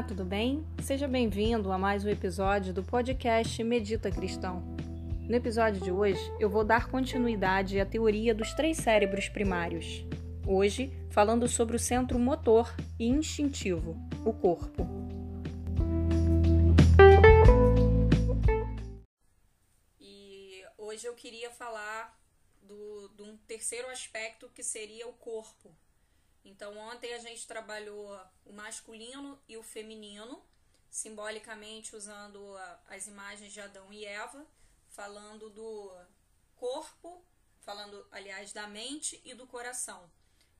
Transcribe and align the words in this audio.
Olá, 0.00 0.08
tudo 0.08 0.24
bem? 0.24 0.66
Seja 0.82 1.06
bem-vindo 1.06 1.70
a 1.70 1.76
mais 1.76 2.06
um 2.06 2.08
episódio 2.08 2.72
do 2.72 2.82
podcast 2.82 3.62
Medita 3.62 4.10
Cristão. 4.10 4.62
No 5.28 5.36
episódio 5.36 5.78
de 5.78 5.92
hoje, 5.92 6.18
eu 6.40 6.48
vou 6.48 6.64
dar 6.64 6.88
continuidade 6.88 7.78
à 7.78 7.84
teoria 7.84 8.34
dos 8.34 8.54
três 8.54 8.78
cérebros 8.78 9.28
primários. 9.28 10.02
Hoje, 10.46 10.90
falando 11.10 11.46
sobre 11.46 11.76
o 11.76 11.78
centro 11.78 12.18
motor 12.18 12.74
e 12.98 13.08
instintivo, 13.08 13.94
o 14.24 14.32
corpo. 14.32 14.86
E 20.00 20.64
hoje 20.78 21.06
eu 21.06 21.14
queria 21.14 21.50
falar 21.50 22.18
do, 22.62 23.10
de 23.14 23.22
um 23.22 23.36
terceiro 23.46 23.90
aspecto 23.90 24.48
que 24.54 24.62
seria 24.62 25.06
o 25.06 25.12
corpo, 25.12 25.70
então, 26.44 26.76
ontem 26.78 27.12
a 27.12 27.18
gente 27.18 27.46
trabalhou 27.46 28.18
o 28.46 28.52
masculino 28.52 29.40
e 29.48 29.56
o 29.56 29.62
feminino, 29.62 30.42
simbolicamente 30.88 31.94
usando 31.94 32.56
as 32.86 33.06
imagens 33.06 33.52
de 33.52 33.60
Adão 33.60 33.92
e 33.92 34.04
Eva, 34.04 34.46
falando 34.88 35.50
do 35.50 35.92
corpo, 36.56 37.22
falando, 37.60 38.06
aliás, 38.10 38.52
da 38.52 38.66
mente 38.66 39.20
e 39.24 39.34
do 39.34 39.46
coração. 39.46 40.10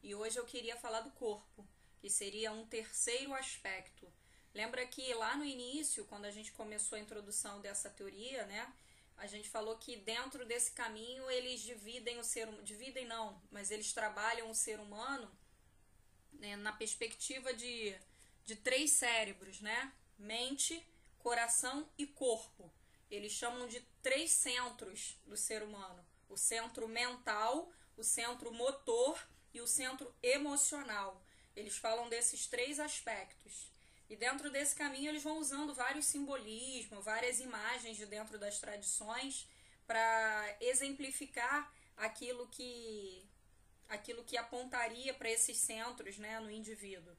E 0.03 0.15
hoje 0.15 0.39
eu 0.39 0.45
queria 0.45 0.77
falar 0.77 1.01
do 1.01 1.11
corpo, 1.13 1.67
que 1.99 2.09
seria 2.09 2.53
um 2.53 2.67
terceiro 2.67 3.35
aspecto. 3.35 4.07
Lembra 4.55 4.87
que 4.87 5.13
lá 5.15 5.37
no 5.37 5.45
início, 5.45 6.05
quando 6.07 6.25
a 6.25 6.31
gente 6.31 6.53
começou 6.53 6.97
a 6.97 7.01
introdução 7.01 7.61
dessa 7.61 7.89
teoria, 7.89 8.45
né? 8.47 8.73
A 9.17 9.27
gente 9.27 9.49
falou 9.49 9.77
que 9.77 9.97
dentro 9.97 10.47
desse 10.47 10.73
caminho 10.73 11.31
eles 11.31 11.61
dividem 11.61 12.19
o 12.19 12.25
ser 12.25 12.51
dividem 12.63 13.07
não, 13.07 13.41
mas 13.51 13.71
eles 13.71 13.93
trabalham 13.93 14.51
o 14.51 14.55
ser 14.55 14.81
humano 14.81 15.31
né, 16.41 16.57
na 16.57 16.73
perspectiva 16.73 17.53
de, 17.55 17.95
de 18.45 18.57
três 18.57 18.91
cérebros, 18.91 19.61
né? 19.61 19.93
Mente, 20.19 20.85
coração 21.19 21.89
e 21.97 22.07
corpo. 22.07 22.71
Eles 23.11 23.33
chamam 23.33 23.69
de 23.69 23.81
três 24.03 24.31
centros 24.31 25.17
do 25.27 25.37
ser 25.37 25.63
humano: 25.63 26.05
o 26.29 26.37
centro 26.37 26.89
mental, 26.89 27.71
o 27.97 28.03
centro 28.03 28.53
motor 28.53 29.29
e 29.53 29.61
o 29.61 29.67
centro 29.67 30.13
emocional. 30.23 31.23
Eles 31.55 31.77
falam 31.77 32.09
desses 32.09 32.47
três 32.47 32.81
aspectos. 32.81 33.71
E 34.09 34.17
dentro 34.17 34.51
desse 34.51 34.75
caminho 34.75 35.11
eles 35.11 35.23
vão 35.23 35.39
usando 35.39 35.75
vários 35.75 36.07
simbolismos, 36.07 37.05
várias 37.05 37.39
imagens 37.39 37.97
de 37.97 38.07
dentro 38.07 38.39
das 38.39 38.59
tradições 38.59 39.49
para 39.87 40.57
exemplificar 40.61 41.73
aquilo 41.97 42.49
que 42.49 43.25
aquilo 43.91 44.25
que 44.25 44.37
apontaria 44.37 45.13
para 45.13 45.29
esses 45.29 45.59
centros 45.59 46.17
né, 46.17 46.41
no 46.41 46.51
indivíduo. 46.51 47.15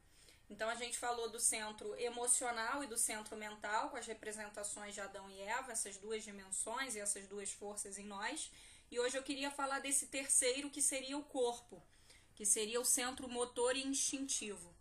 Então 0.49 0.67
a 0.69 0.75
gente 0.75 0.97
falou 0.97 1.29
do 1.29 1.39
centro 1.39 1.95
emocional 1.99 2.83
e 2.83 2.87
do 2.87 2.97
centro 2.97 3.37
mental, 3.37 3.89
com 3.89 3.97
as 3.97 4.05
representações 4.05 4.93
de 4.93 4.99
Adão 4.99 5.29
e 5.29 5.39
Eva, 5.41 5.71
essas 5.71 5.97
duas 5.97 6.23
dimensões 6.23 6.95
e 6.95 6.99
essas 6.99 7.27
duas 7.27 7.51
forças 7.51 7.97
em 7.97 8.05
nós. 8.05 8.51
E 8.89 8.99
hoje 8.99 9.17
eu 9.17 9.23
queria 9.23 9.49
falar 9.49 9.79
desse 9.79 10.07
terceiro 10.07 10.69
que 10.69 10.81
seria 10.81 11.17
o 11.17 11.23
corpo, 11.23 11.81
que 12.35 12.45
seria 12.45 12.81
o 12.81 12.85
centro 12.85 13.29
motor 13.29 13.77
e 13.77 13.87
instintivo. 13.87 14.75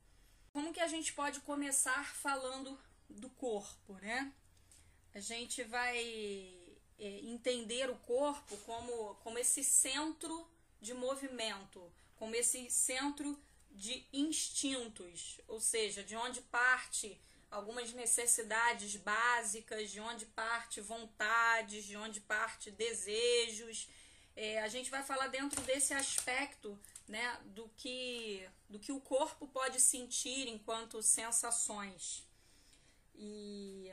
Como 0.52 0.72
que 0.72 0.80
a 0.80 0.88
gente 0.88 1.12
pode 1.12 1.38
começar 1.40 2.16
falando 2.16 2.76
do 3.08 3.30
corpo, 3.30 3.94
né? 3.94 4.32
A 5.14 5.20
gente 5.20 5.62
vai 5.62 5.98
é, 6.98 7.20
entender 7.20 7.88
o 7.88 7.96
corpo 7.98 8.56
como, 8.58 9.14
como 9.22 9.38
esse 9.38 9.62
centro 9.62 10.49
de 10.80 10.94
movimento, 10.94 11.92
como 12.16 12.34
esse 12.34 12.70
centro 12.70 13.38
de 13.70 14.06
instintos, 14.12 15.40
ou 15.46 15.60
seja, 15.60 16.02
de 16.02 16.16
onde 16.16 16.40
parte 16.42 17.20
algumas 17.50 17.92
necessidades 17.92 18.94
básicas, 18.96 19.90
de 19.90 20.00
onde 20.00 20.24
parte 20.26 20.80
vontades, 20.80 21.84
de 21.84 21.96
onde 21.96 22.20
parte 22.20 22.70
desejos. 22.70 23.88
É, 24.36 24.60
a 24.60 24.68
gente 24.68 24.90
vai 24.90 25.02
falar 25.02 25.26
dentro 25.26 25.60
desse 25.62 25.92
aspecto 25.92 26.78
né, 27.08 27.38
do, 27.46 27.68
que, 27.76 28.48
do 28.68 28.78
que 28.78 28.92
o 28.92 29.00
corpo 29.00 29.48
pode 29.48 29.80
sentir 29.80 30.46
enquanto 30.48 31.02
sensações. 31.02 32.24
E 33.16 33.92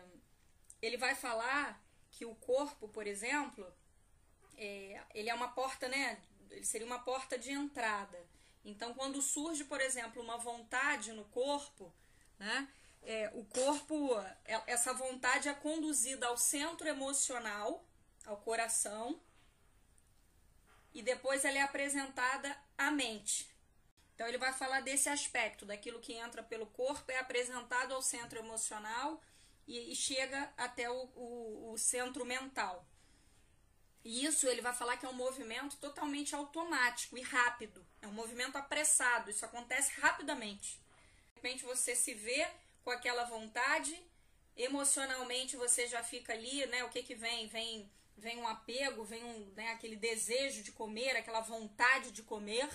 ele 0.81 0.97
vai 0.97 1.15
falar 1.15 1.83
que 2.11 2.25
o 2.25 2.35
corpo, 2.35 2.87
por 2.87 3.07
exemplo, 3.07 3.65
é, 4.55 5.01
ele 5.15 5.29
é 5.29 5.33
uma 5.33 5.49
porta 5.49 5.87
né, 5.87 6.21
ele 6.51 6.65
seria 6.65 6.87
uma 6.87 6.99
porta 6.99 7.37
de 7.37 7.51
entrada. 7.51 8.17
Então, 8.63 8.93
quando 8.93 9.21
surge, 9.21 9.63
por 9.63 9.79
exemplo, 9.79 10.21
uma 10.21 10.37
vontade 10.37 11.13
no 11.13 11.23
corpo, 11.25 11.93
né, 12.37 12.67
é, 13.01 13.31
o 13.33 13.45
corpo, 13.45 14.13
é, 14.45 14.61
essa 14.67 14.93
vontade 14.93 15.47
é 15.47 15.53
conduzida 15.53 16.27
ao 16.27 16.37
centro 16.37 16.87
emocional, 16.87 17.85
ao 18.25 18.37
coração, 18.37 19.21
e 20.93 21.01
depois 21.01 21.45
ela 21.45 21.57
é 21.57 21.61
apresentada 21.61 22.57
à 22.77 22.91
mente. 22.91 23.49
Então, 24.13 24.27
ele 24.27 24.37
vai 24.37 24.51
falar 24.51 24.81
desse 24.81 25.09
aspecto, 25.09 25.65
daquilo 25.65 25.99
que 25.99 26.13
entra 26.13 26.41
pelo 26.43 26.65
corpo, 26.65 27.11
é 27.11 27.19
apresentado 27.19 27.93
ao 27.93 28.01
centro 28.01 28.39
emocional 28.39 29.21
e, 29.67 29.91
e 29.91 29.95
chega 29.95 30.51
até 30.57 30.89
o, 30.89 31.09
o, 31.15 31.71
o 31.71 31.77
centro 31.77 32.25
mental. 32.25 32.85
E 34.07 34.23
isso 34.23 34.47
ele 34.47 34.61
vai 34.61 34.73
falar 34.73 34.95
que 34.95 35.05
é 35.05 35.09
um 35.09 35.23
movimento 35.25 35.75
totalmente 35.75 36.33
automático 36.33 37.17
e 37.17 37.21
rápido. 37.21 37.85
É 38.01 38.07
um 38.07 38.13
movimento 38.13 38.55
apressado. 38.55 39.29
Isso 39.29 39.43
acontece 39.43 39.99
rapidamente. 39.99 40.79
De 41.33 41.35
repente 41.35 41.65
você 41.65 41.93
se 41.93 42.13
vê 42.13 42.47
com 42.85 42.89
aquela 42.89 43.25
vontade, 43.25 44.01
emocionalmente 44.55 45.57
você 45.57 45.87
já 45.87 46.01
fica 46.01 46.31
ali, 46.31 46.65
né? 46.67 46.85
O 46.85 46.89
que 46.89 47.03
que 47.03 47.15
vem? 47.15 47.49
Vem 47.49 47.91
vem 48.15 48.37
um 48.37 48.47
apego, 48.47 49.03
vem 49.03 49.23
um, 49.23 49.51
né, 49.57 49.73
aquele 49.73 49.97
desejo 49.97 50.63
de 50.63 50.71
comer, 50.71 51.17
aquela 51.17 51.41
vontade 51.41 52.11
de 52.11 52.23
comer. 52.23 52.69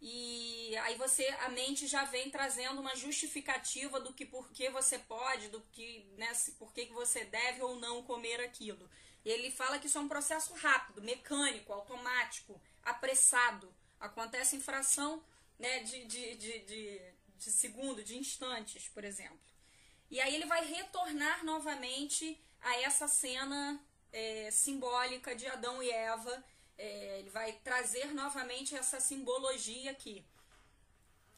E 0.00 0.74
aí 0.78 0.94
você 0.94 1.26
a 1.40 1.48
mente 1.48 1.88
já 1.88 2.04
vem 2.04 2.30
trazendo 2.30 2.80
uma 2.80 2.94
justificativa 2.94 3.98
do 3.98 4.14
que 4.14 4.24
por 4.24 4.48
que 4.52 4.70
você 4.70 4.96
pode, 4.96 5.48
do 5.48 5.60
que, 5.72 6.06
né, 6.16 6.32
por 6.56 6.72
que, 6.72 6.86
você 6.86 7.24
deve 7.24 7.62
ou 7.62 7.74
não 7.76 8.04
comer 8.04 8.40
aquilo. 8.40 8.88
Ele 9.24 9.50
fala 9.50 9.78
que 9.78 9.86
isso 9.86 9.98
é 9.98 10.00
um 10.00 10.08
processo 10.08 10.54
rápido, 10.54 11.02
mecânico, 11.02 11.72
automático, 11.72 12.60
apressado. 12.82 13.72
Acontece 13.98 14.56
em 14.56 14.60
fração 14.60 15.22
né, 15.58 15.80
de, 15.80 16.04
de, 16.06 16.34
de, 16.36 16.58
de, 17.36 17.50
segundo, 17.50 18.02
de 18.02 18.16
instantes, 18.16 18.88
por 18.88 19.04
exemplo. 19.04 19.38
E 20.10 20.20
aí 20.20 20.34
ele 20.34 20.46
vai 20.46 20.64
retornar 20.64 21.44
novamente 21.44 22.40
a 22.60 22.80
essa 22.80 23.06
cena 23.06 23.80
é, 24.12 24.50
simbólica 24.50 25.34
de 25.34 25.46
Adão 25.46 25.82
e 25.82 25.90
Eva. 25.90 26.44
É, 26.78 27.18
ele 27.18 27.30
vai 27.30 27.52
trazer 27.62 28.14
novamente 28.14 28.74
essa 28.74 28.98
simbologia 29.00 29.90
aqui. 29.90 30.24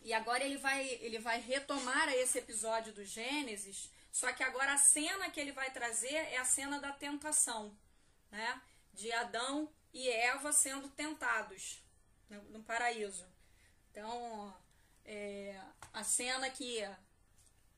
E 0.00 0.12
agora 0.12 0.44
ele 0.44 0.56
vai, 0.56 0.88
ele 1.00 1.18
vai 1.18 1.40
retomar 1.40 2.08
esse 2.10 2.38
episódio 2.38 2.92
do 2.92 3.04
Gênesis 3.04 3.90
só 4.12 4.30
que 4.32 4.42
agora 4.42 4.74
a 4.74 4.78
cena 4.78 5.30
que 5.30 5.40
ele 5.40 5.52
vai 5.52 5.70
trazer 5.70 6.14
é 6.14 6.36
a 6.36 6.44
cena 6.44 6.78
da 6.78 6.92
tentação, 6.92 7.74
né? 8.30 8.60
De 8.92 9.10
Adão 9.10 9.72
e 9.92 10.06
Eva 10.08 10.52
sendo 10.52 10.86
tentados 10.90 11.82
no, 12.28 12.42
no 12.50 12.62
paraíso. 12.62 13.26
Então, 13.90 14.54
é, 15.04 15.58
a 15.94 16.04
cena 16.04 16.50
que 16.50 16.86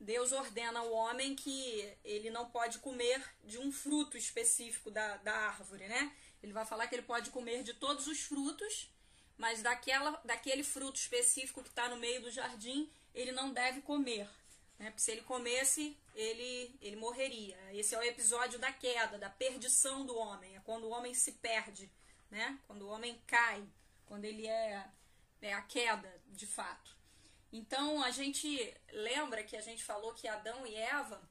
Deus 0.00 0.32
ordena 0.32 0.80
ao 0.80 0.92
homem 0.92 1.36
que 1.36 1.96
ele 2.04 2.30
não 2.30 2.50
pode 2.50 2.78
comer 2.78 3.22
de 3.44 3.58
um 3.58 3.70
fruto 3.70 4.18
específico 4.18 4.90
da, 4.90 5.16
da 5.18 5.32
árvore, 5.32 5.86
né? 5.86 6.12
Ele 6.42 6.52
vai 6.52 6.66
falar 6.66 6.88
que 6.88 6.96
ele 6.96 7.02
pode 7.02 7.30
comer 7.30 7.62
de 7.62 7.74
todos 7.74 8.08
os 8.08 8.20
frutos, 8.20 8.92
mas 9.38 9.62
daquela, 9.62 10.20
daquele 10.24 10.64
fruto 10.64 10.98
específico 10.98 11.62
que 11.62 11.68
está 11.68 11.88
no 11.88 11.96
meio 11.96 12.22
do 12.22 12.30
jardim, 12.30 12.90
ele 13.14 13.30
não 13.30 13.52
deve 13.52 13.80
comer. 13.82 14.28
Né? 14.78 14.92
Se 14.96 15.12
ele 15.12 15.22
comesse, 15.22 15.96
ele, 16.14 16.76
ele 16.80 16.96
morreria. 16.96 17.58
Esse 17.72 17.94
é 17.94 17.98
o 17.98 18.02
episódio 18.02 18.58
da 18.58 18.72
queda, 18.72 19.18
da 19.18 19.30
perdição 19.30 20.04
do 20.04 20.16
homem. 20.16 20.56
É 20.56 20.60
quando 20.60 20.84
o 20.84 20.90
homem 20.90 21.14
se 21.14 21.32
perde, 21.32 21.90
né? 22.30 22.58
quando 22.66 22.82
o 22.82 22.88
homem 22.88 23.20
cai, 23.26 23.64
quando 24.06 24.24
ele 24.24 24.46
é, 24.46 24.86
é 25.42 25.52
a 25.52 25.62
queda, 25.62 26.12
de 26.28 26.46
fato. 26.46 26.96
Então 27.52 28.02
a 28.02 28.10
gente 28.10 28.74
lembra 28.92 29.44
que 29.44 29.56
a 29.56 29.60
gente 29.60 29.84
falou 29.84 30.12
que 30.12 30.26
Adão 30.26 30.66
e 30.66 30.74
Eva 30.74 31.22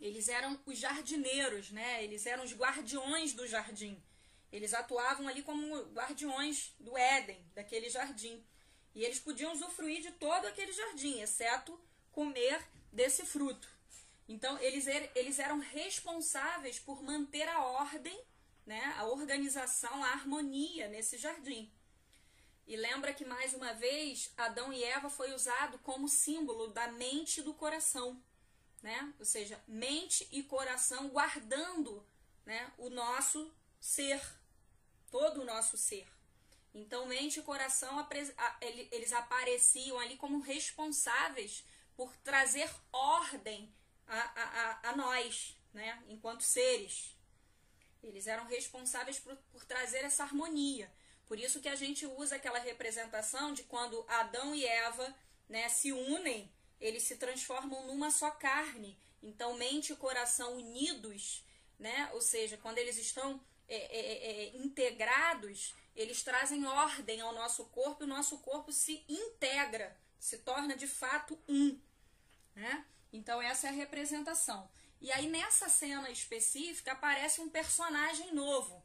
eles 0.00 0.28
eram 0.28 0.60
os 0.66 0.78
jardineiros, 0.78 1.70
né? 1.70 2.02
Eles 2.04 2.26
eram 2.26 2.44
os 2.44 2.52
guardiões 2.52 3.32
do 3.32 3.46
jardim. 3.46 4.02
Eles 4.52 4.74
atuavam 4.74 5.26
ali 5.26 5.42
como 5.42 5.82
guardiões 5.92 6.74
do 6.78 6.96
Éden, 6.96 7.44
daquele 7.54 7.88
jardim. 7.88 8.44
E 8.94 9.04
eles 9.04 9.18
podiam 9.18 9.52
usufruir 9.52 10.02
de 10.02 10.12
todo 10.12 10.46
aquele 10.46 10.72
jardim, 10.72 11.20
exceto 11.20 11.80
comer 12.14 12.58
desse 12.92 13.22
fruto. 13.26 13.68
Então, 14.26 14.58
eles, 14.66 14.86
er, 14.86 15.10
eles 15.14 15.38
eram 15.38 15.58
responsáveis 15.58 16.78
por 16.78 17.02
manter 17.02 17.46
a 17.48 17.58
ordem, 17.62 18.18
né, 18.64 18.82
a 18.96 19.04
organização, 19.04 20.02
a 20.02 20.12
harmonia 20.16 20.88
nesse 20.88 21.18
jardim. 21.18 21.70
E 22.66 22.76
lembra 22.76 23.12
que, 23.12 23.24
mais 23.24 23.52
uma 23.52 23.72
vez, 23.74 24.32
Adão 24.36 24.72
e 24.72 24.82
Eva 24.82 25.10
foi 25.10 25.34
usado 25.34 25.78
como 25.80 26.08
símbolo 26.08 26.68
da 26.68 26.86
mente 26.92 27.40
e 27.40 27.42
do 27.42 27.52
coração. 27.52 28.22
né? 28.84 29.14
Ou 29.18 29.24
seja, 29.24 29.58
mente 29.66 30.28
e 30.30 30.42
coração 30.42 31.08
guardando, 31.08 32.06
né, 32.44 32.70
o 32.76 32.90
nosso 32.90 33.50
ser, 33.80 34.20
todo 35.10 35.40
o 35.40 35.44
nosso 35.44 35.78
ser. 35.78 36.06
Então, 36.74 37.06
mente 37.06 37.40
e 37.40 37.42
coração, 37.42 38.06
eles 38.92 39.12
apareciam 39.12 39.98
ali 39.98 40.16
como 40.16 40.40
responsáveis 40.40 41.64
por 41.96 42.14
trazer 42.18 42.70
ordem 42.92 43.72
a, 44.06 44.18
a, 44.18 44.90
a, 44.90 44.96
nós, 44.96 45.56
né, 45.72 46.02
enquanto 46.08 46.42
seres. 46.42 47.16
Eles 48.02 48.26
eram 48.26 48.46
responsáveis 48.46 49.18
por, 49.18 49.36
por 49.50 49.64
trazer 49.64 50.04
essa 50.04 50.24
harmonia. 50.24 50.92
Por 51.26 51.38
isso 51.38 51.60
que 51.60 51.68
a 51.68 51.76
gente 51.76 52.06
usa 52.06 52.36
aquela 52.36 52.58
representação 52.58 53.52
de 53.52 53.62
quando 53.64 54.04
Adão 54.08 54.54
e 54.54 54.64
Eva 54.64 55.14
né, 55.48 55.68
se 55.68 55.92
unem, 55.92 56.50
eles 56.80 57.02
se 57.04 57.16
transformam 57.16 57.86
numa 57.86 58.10
só 58.10 58.30
carne. 58.30 58.98
Então, 59.22 59.54
mente 59.54 59.92
e 59.92 59.96
coração 59.96 60.56
unidos, 60.56 61.42
né? 61.78 62.10
Ou 62.12 62.20
seja, 62.20 62.58
quando 62.58 62.76
eles 62.78 62.98
estão 62.98 63.40
é, 63.66 63.76
é, 63.76 64.00
é, 64.00 64.44
é 64.44 64.56
integrados, 64.56 65.74
eles 65.96 66.22
trazem 66.22 66.66
ordem 66.66 67.20
ao 67.20 67.32
nosso 67.32 67.64
corpo 67.66 68.02
e 68.02 68.04
o 68.04 68.08
nosso 68.08 68.38
corpo 68.38 68.70
se 68.70 69.04
integra, 69.08 69.96
se 70.18 70.38
torna 70.38 70.76
de 70.76 70.86
fato 70.86 71.38
um. 71.48 71.80
Né? 72.54 72.84
Então, 73.12 73.40
essa 73.40 73.66
é 73.66 73.70
a 73.70 73.72
representação. 73.72 74.68
E 75.00 75.12
aí, 75.12 75.28
nessa 75.28 75.68
cena 75.68 76.10
específica, 76.10 76.92
aparece 76.92 77.40
um 77.40 77.48
personagem 77.48 78.32
novo. 78.32 78.82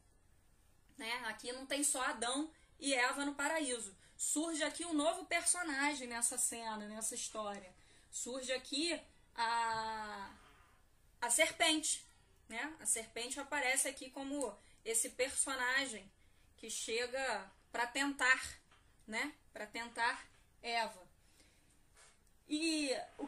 Né? 0.98 1.12
Aqui 1.26 1.52
não 1.52 1.66
tem 1.66 1.84
só 1.84 2.02
Adão 2.02 2.52
e 2.80 2.94
Eva 2.94 3.26
no 3.26 3.36
paraíso. 3.36 3.96
Surge 4.18 4.64
aqui 4.64 4.86
um 4.86 4.94
novo 4.94 5.26
personagem 5.26 6.08
nessa 6.08 6.38
cena, 6.38 6.88
nessa 6.88 7.16
história. 7.16 7.74
Surge 8.12 8.52
aqui 8.52 9.00
a, 9.34 10.30
a 11.22 11.30
serpente. 11.30 12.06
Né? 12.50 12.76
A 12.80 12.86
serpente 12.86 13.40
aparece 13.40 13.88
aqui 13.88 14.10
como 14.10 14.54
esse 14.84 15.10
personagem 15.12 16.12
que 16.58 16.70
chega 16.70 17.50
para 17.72 17.88
tentar, 17.88 18.60
né? 19.08 19.34
Para 19.54 19.66
tentar 19.66 20.28
Eva. 20.62 21.09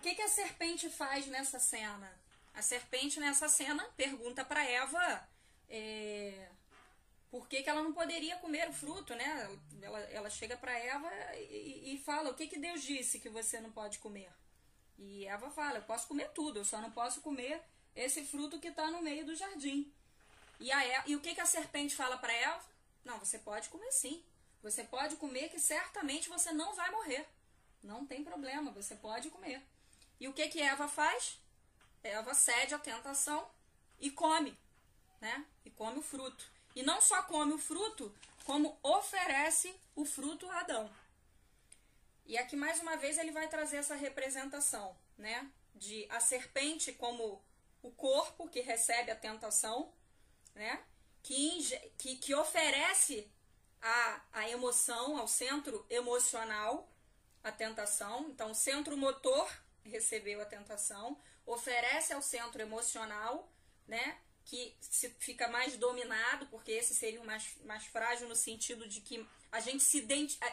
Que, 0.02 0.16
que 0.16 0.22
a 0.22 0.28
serpente 0.28 0.90
faz 0.90 1.28
nessa 1.28 1.60
cena? 1.60 2.12
A 2.54 2.62
serpente 2.62 3.20
nessa 3.20 3.48
cena 3.48 3.84
pergunta 3.96 4.44
para 4.44 4.64
Eva 4.64 5.30
é, 5.70 6.50
por 7.30 7.48
que, 7.48 7.64
que 7.64 7.70
ela 7.70 7.82
não 7.82 7.94
poderia 7.94 8.36
comer 8.38 8.68
o 8.68 8.74
fruto, 8.74 9.16
né? 9.16 9.58
Ela, 9.82 10.00
ela 10.12 10.30
chega 10.30 10.58
para 10.58 10.78
Eva 10.78 11.10
e, 11.38 11.94
e, 11.94 11.98
fala: 12.00 12.30
o 12.30 12.34
que, 12.34 12.48
que 12.48 12.60
Deus 12.60 12.84
disse 12.84 13.20
que 13.20 13.30
você 13.30 13.62
não 13.62 13.72
pode 13.72 14.00
comer? 14.00 14.30
E 14.98 15.26
Eva 15.26 15.50
fala: 15.50 15.78
eu 15.78 15.84
posso 15.84 16.08
comer 16.08 16.30
tudo, 16.32 16.60
eu 16.60 16.66
só 16.66 16.82
não 16.82 16.92
posso 16.92 17.22
comer 17.22 17.62
esse 17.96 18.26
fruto 18.26 18.60
que 18.60 18.68
está 18.68 18.92
no 18.92 19.02
meio 19.02 19.26
do 19.26 19.34
jardim. 19.34 19.94
E, 20.60 20.72
a, 20.72 21.08
e 21.08 21.16
o 21.16 21.22
que, 21.22 21.34
que 21.34 21.42
a 21.42 21.46
serpente 21.46 21.96
fala 21.96 22.18
para 22.18 22.34
Eva? 22.34 22.62
Não, 23.06 23.18
você 23.18 23.40
pode 23.40 23.70
comer 23.70 23.92
sim. 23.92 24.24
Você 24.62 24.84
pode 24.84 25.16
comer 25.16 25.50
que 25.50 25.60
certamente 25.60 26.28
você 26.28 26.52
não 26.52 26.76
vai 26.76 26.92
morrer. 26.92 27.26
Não 27.82 28.06
tem 28.06 28.24
problema, 28.24 28.72
você 28.72 28.96
pode 28.96 29.30
comer. 29.30 29.66
E 30.22 30.28
o 30.28 30.34
que 30.34 30.48
que 30.48 30.62
Eva 30.62 30.88
faz? 30.88 31.40
Eva 32.04 32.34
cede 32.34 32.76
à 32.76 32.80
tentação 32.80 33.50
e 34.00 34.12
come, 34.12 34.58
né? 35.20 35.46
E 35.66 35.70
come 35.72 35.98
o 36.00 36.04
fruto. 36.04 36.46
E 36.76 36.84
não 36.84 37.02
só 37.02 37.24
come 37.24 37.54
o 37.54 37.58
fruto, 37.58 38.16
como 38.46 38.80
oferece 38.82 39.76
o 39.96 40.06
fruto 40.06 40.50
a 40.50 40.60
Adão. 40.60 40.90
E 42.26 42.38
aqui 42.38 42.56
mais 42.56 42.80
uma 42.80 42.96
vez 42.96 43.18
ele 43.18 43.32
vai 43.32 43.48
trazer 43.50 43.78
essa 43.78 43.96
representação, 43.96 44.96
né? 45.18 45.52
De 45.76 46.08
a 46.10 46.20
serpente 46.20 46.94
como 46.94 47.44
o 47.82 47.92
corpo 47.92 48.48
que 48.48 48.62
recebe 48.62 49.12
a 49.12 49.16
tentação, 49.16 49.92
né? 50.56 50.86
que, 51.24 51.62
que, 51.98 52.16
que 52.18 52.36
oferece 52.36 53.28
a, 53.82 54.22
a 54.34 54.50
emoção, 54.50 55.18
ao 55.18 55.28
centro 55.28 55.86
emocional, 55.90 56.88
a 57.44 57.52
tentação. 57.52 58.30
Então, 58.30 58.52
o 58.52 58.56
centro 58.56 58.96
motor 58.98 59.50
recebeu 59.84 60.42
a 60.42 60.46
tentação, 60.46 61.18
oferece 61.46 62.14
ao 62.14 62.22
centro 62.22 62.62
emocional, 62.62 63.52
né? 63.88 64.18
Que 64.46 64.76
se, 64.82 65.10
fica 65.20 65.48
mais 65.48 65.78
dominado, 65.78 66.48
porque 66.48 66.72
esse 66.72 66.96
seria 66.96 67.22
o 67.22 67.26
mais, 67.26 67.56
mais 67.64 67.86
frágil 67.86 68.28
no 68.28 68.36
sentido 68.36 68.88
de 68.88 69.02
que 69.02 69.26
a 69.52 69.60
gente 69.60 69.84
se 69.84 70.06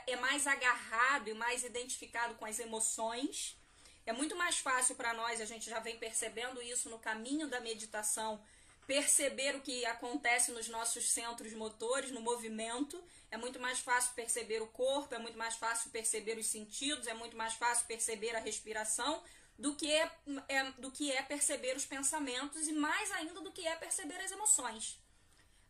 é 0.06 0.16
mais 0.16 0.46
agarrado 0.46 1.28
e 1.28 1.34
mais 1.34 1.64
identificado 1.64 2.34
com 2.34 2.44
as 2.44 2.58
emoções. 2.58 3.56
É 4.04 4.12
muito 4.12 4.34
mais 4.36 4.58
fácil 4.58 4.94
para 4.96 5.14
nós, 5.14 5.40
a 5.40 5.44
gente 5.44 5.68
já 5.68 5.78
vem 5.80 5.98
percebendo 5.98 6.62
isso 6.62 6.88
no 6.88 6.98
caminho 6.98 7.46
da 7.46 7.60
meditação, 7.60 8.42
perceber 8.86 9.54
o 9.54 9.60
que 9.60 9.84
acontece 9.84 10.50
nos 10.50 10.66
nossos 10.68 11.10
centros 11.10 11.52
motores, 11.52 12.10
no 12.10 12.20
movimento. 12.20 13.02
É 13.30 13.36
muito 13.36 13.60
mais 13.60 13.78
fácil 13.78 14.14
perceber 14.14 14.62
o 14.62 14.66
corpo, 14.66 15.14
é 15.14 15.18
muito 15.18 15.36
mais 15.36 15.56
fácil 15.56 15.90
perceber 15.90 16.38
os 16.38 16.46
sentidos, 16.46 17.06
é 17.06 17.14
muito 17.14 17.36
mais 17.36 17.54
fácil 17.54 17.86
perceber 17.86 18.34
a 18.34 18.40
respiração 18.40 19.22
do 19.58 19.74
que 19.74 19.90
é, 19.90 20.10
é, 20.48 20.70
do 20.72 20.90
que 20.90 21.12
é 21.12 21.20
perceber 21.22 21.76
os 21.76 21.84
pensamentos 21.84 22.68
e 22.68 22.72
mais 22.72 23.10
ainda 23.12 23.40
do 23.40 23.52
que 23.52 23.66
é 23.66 23.76
perceber 23.76 24.18
as 24.20 24.30
emoções. 24.30 24.98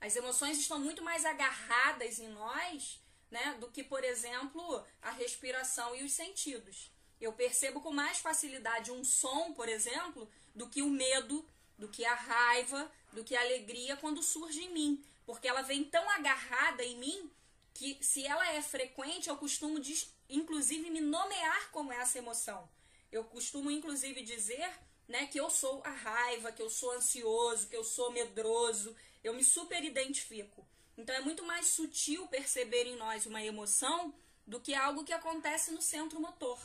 As 0.00 0.14
emoções 0.14 0.58
estão 0.58 0.78
muito 0.78 1.02
mais 1.02 1.24
agarradas 1.24 2.20
em 2.20 2.28
nós, 2.28 3.02
né, 3.30 3.56
do 3.58 3.68
que, 3.68 3.82
por 3.82 4.04
exemplo, 4.04 4.84
a 5.02 5.10
respiração 5.10 5.96
e 5.96 6.04
os 6.04 6.12
sentidos. 6.12 6.92
Eu 7.20 7.32
percebo 7.32 7.80
com 7.80 7.90
mais 7.90 8.18
facilidade 8.18 8.92
um 8.92 9.04
som, 9.04 9.52
por 9.52 9.68
exemplo, 9.68 10.30
do 10.54 10.68
que 10.68 10.82
o 10.82 10.90
medo, 10.90 11.44
do 11.76 11.88
que 11.88 12.04
a 12.04 12.14
raiva, 12.14 12.90
do 13.12 13.24
que 13.24 13.34
a 13.34 13.40
alegria 13.40 13.96
quando 13.96 14.22
surge 14.22 14.62
em 14.62 14.72
mim. 14.72 15.04
Porque 15.26 15.48
ela 15.48 15.62
vem 15.62 15.82
tão 15.84 16.08
agarrada 16.10 16.84
em 16.84 16.96
mim 16.96 17.30
que, 17.78 18.04
se 18.04 18.26
ela 18.26 18.46
é 18.52 18.60
frequente, 18.60 19.28
eu 19.28 19.36
costumo, 19.36 19.80
inclusive, 20.28 20.90
me 20.90 21.00
nomear 21.00 21.70
como 21.70 21.92
essa 21.92 22.18
emoção. 22.18 22.68
Eu 23.12 23.22
costumo, 23.22 23.70
inclusive, 23.70 24.20
dizer 24.22 24.68
né, 25.06 25.28
que 25.28 25.38
eu 25.38 25.48
sou 25.48 25.80
a 25.84 25.90
raiva, 25.90 26.50
que 26.50 26.60
eu 26.60 26.68
sou 26.68 26.90
ansioso, 26.92 27.68
que 27.68 27.76
eu 27.76 27.84
sou 27.84 28.10
medroso. 28.10 28.96
Eu 29.22 29.32
me 29.32 29.44
super 29.44 29.84
identifico. 29.84 30.66
Então, 30.96 31.14
é 31.14 31.20
muito 31.20 31.44
mais 31.44 31.68
sutil 31.68 32.26
perceber 32.26 32.84
em 32.84 32.96
nós 32.96 33.26
uma 33.26 33.42
emoção 33.42 34.12
do 34.44 34.58
que 34.58 34.74
algo 34.74 35.04
que 35.04 35.12
acontece 35.12 35.70
no 35.70 35.80
centro 35.80 36.20
motor 36.20 36.58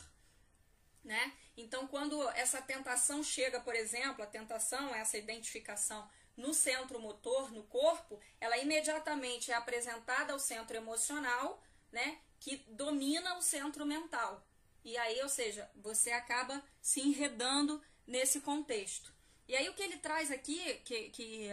né? 1.04 1.32
Então, 1.56 1.86
quando 1.86 2.20
essa 2.30 2.60
tentação 2.62 3.22
chega, 3.22 3.60
por 3.60 3.74
exemplo, 3.76 4.24
a 4.24 4.26
tentação, 4.26 4.94
essa 4.94 5.18
identificação 5.18 6.08
no 6.36 6.52
centro 6.52 7.00
motor, 7.00 7.52
no 7.52 7.62
corpo, 7.64 8.20
ela 8.40 8.58
imediatamente 8.58 9.50
é 9.50 9.54
apresentada 9.54 10.32
ao 10.32 10.38
centro 10.38 10.76
emocional, 10.76 11.62
né? 11.92 12.18
Que 12.40 12.56
domina 12.68 13.36
o 13.36 13.42
centro 13.42 13.86
mental. 13.86 14.44
E 14.84 14.96
aí, 14.98 15.22
ou 15.22 15.28
seja, 15.28 15.70
você 15.76 16.10
acaba 16.10 16.62
se 16.80 17.00
enredando 17.00 17.82
nesse 18.06 18.40
contexto. 18.40 19.14
E 19.48 19.56
aí, 19.56 19.68
o 19.68 19.74
que 19.74 19.82
ele 19.82 19.96
traz 19.98 20.30
aqui, 20.30 20.74
que, 20.84 21.10
que, 21.10 21.48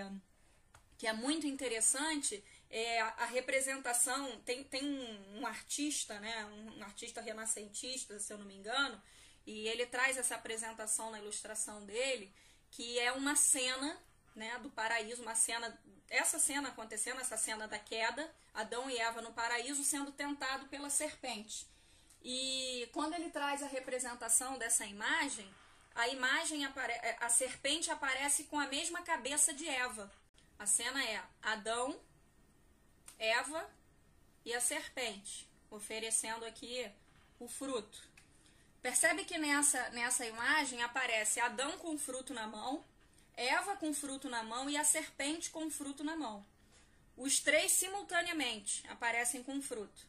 que 0.97 1.07
é 1.07 1.13
muito 1.13 1.47
interessante, 1.47 2.43
é 2.69 3.01
a, 3.01 3.25
representação. 3.25 4.39
Tem, 4.41 4.63
tem 4.63 4.83
um, 5.35 5.45
artista, 5.45 6.19
né? 6.19 6.45
Um, 6.45 6.79
um 6.79 6.83
artista 6.83 7.21
renascentista, 7.21 8.17
se 8.19 8.33
eu 8.33 8.38
não 8.38 8.45
me 8.45 8.55
engano, 8.55 9.01
e 9.45 9.67
ele 9.67 9.85
traz 9.85 10.17
essa 10.17 10.35
apresentação 10.35 11.11
na 11.11 11.19
ilustração 11.19 11.85
dele, 11.85 12.33
que 12.69 12.97
é 13.00 13.11
uma 13.11 13.35
cena 13.35 13.97
né, 14.35 14.57
do 14.59 14.69
paraíso, 14.69 15.21
uma 15.21 15.35
cena, 15.35 15.79
essa 16.09 16.39
cena 16.39 16.69
acontecendo, 16.69 17.19
essa 17.19 17.38
cena 17.38 17.67
da 17.67 17.79
queda, 17.79 18.29
Adão 18.53 18.89
e 18.89 18.97
Eva 18.97 19.21
no 19.21 19.33
paraíso 19.33 19.83
sendo 19.83 20.11
tentado 20.11 20.67
pela 20.67 20.89
serpente. 20.89 21.67
E 22.23 22.89
quando 22.93 23.13
ele 23.13 23.29
traz 23.29 23.63
a 23.63 23.67
representação 23.67 24.57
dessa 24.57 24.85
imagem, 24.85 25.51
a 25.95 26.07
imagem 26.07 26.65
a 27.19 27.29
serpente 27.29 27.91
aparece 27.91 28.45
com 28.45 28.59
a 28.59 28.67
mesma 28.67 29.01
cabeça 29.01 29.53
de 29.53 29.67
Eva. 29.67 30.11
A 30.57 30.65
cena 30.65 31.03
é 31.03 31.21
Adão, 31.41 32.00
Eva 33.17 33.69
e 34.45 34.53
a 34.53 34.61
serpente, 34.61 35.50
oferecendo 35.69 36.45
aqui 36.45 36.89
o 37.39 37.47
fruto. 37.47 38.09
Percebe 38.81 39.25
que 39.25 39.38
nessa, 39.38 39.89
nessa 39.89 40.25
imagem 40.25 40.81
aparece 40.81 41.39
Adão 41.39 41.77
com 41.77 41.97
fruto 41.97 42.33
na 42.33 42.47
mão, 42.47 42.83
Eva 43.41 43.75
com 43.75 43.93
fruto 43.93 44.29
na 44.29 44.43
mão 44.43 44.69
e 44.69 44.77
a 44.77 44.83
serpente 44.83 45.50
com 45.50 45.69
fruto 45.69 46.03
na 46.03 46.15
mão. 46.15 46.45
Os 47.17 47.39
três 47.39 47.71
simultaneamente 47.71 48.86
aparecem 48.88 49.43
com 49.43 49.62
fruto. 49.62 50.07